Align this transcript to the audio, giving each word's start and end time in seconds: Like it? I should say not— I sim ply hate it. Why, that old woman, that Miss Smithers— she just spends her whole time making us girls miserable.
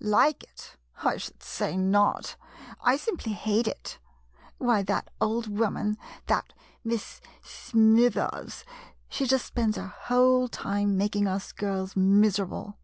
Like 0.00 0.42
it? 0.42 0.76
I 1.04 1.16
should 1.16 1.44
say 1.44 1.76
not— 1.76 2.34
I 2.90 2.96
sim 2.96 3.18
ply 3.18 3.32
hate 3.34 3.68
it. 3.68 4.00
Why, 4.58 4.82
that 4.82 5.10
old 5.20 5.46
woman, 5.46 5.96
that 6.26 6.52
Miss 6.82 7.20
Smithers— 7.40 8.64
she 9.08 9.26
just 9.28 9.46
spends 9.46 9.76
her 9.76 9.86
whole 9.86 10.48
time 10.48 10.96
making 10.96 11.28
us 11.28 11.52
girls 11.52 11.94
miserable. 11.94 12.78